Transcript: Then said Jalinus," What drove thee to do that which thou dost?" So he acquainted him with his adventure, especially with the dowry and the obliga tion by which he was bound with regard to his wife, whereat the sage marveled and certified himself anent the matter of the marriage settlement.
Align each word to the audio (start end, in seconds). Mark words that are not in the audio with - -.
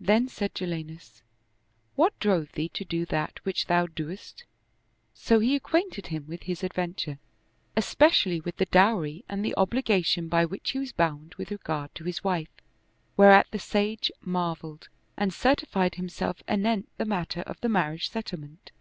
Then 0.00 0.26
said 0.26 0.56
Jalinus," 0.56 1.22
What 1.94 2.18
drove 2.18 2.50
thee 2.54 2.68
to 2.70 2.84
do 2.84 3.06
that 3.06 3.38
which 3.44 3.66
thou 3.66 3.86
dost?" 3.86 4.42
So 5.14 5.38
he 5.38 5.54
acquainted 5.54 6.08
him 6.08 6.26
with 6.26 6.42
his 6.42 6.64
adventure, 6.64 7.20
especially 7.76 8.40
with 8.40 8.56
the 8.56 8.66
dowry 8.66 9.24
and 9.28 9.44
the 9.44 9.54
obliga 9.56 10.04
tion 10.04 10.26
by 10.26 10.46
which 10.46 10.72
he 10.72 10.80
was 10.80 10.90
bound 10.90 11.36
with 11.36 11.52
regard 11.52 11.94
to 11.94 12.02
his 12.02 12.24
wife, 12.24 12.50
whereat 13.16 13.46
the 13.52 13.60
sage 13.60 14.10
marveled 14.20 14.88
and 15.16 15.32
certified 15.32 15.94
himself 15.94 16.42
anent 16.48 16.88
the 16.96 17.04
matter 17.04 17.42
of 17.42 17.60
the 17.60 17.68
marriage 17.68 18.10
settlement. 18.10 18.72